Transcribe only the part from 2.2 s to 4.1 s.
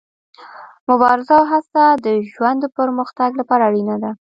ژوند د پرمختګ لپاره اړینه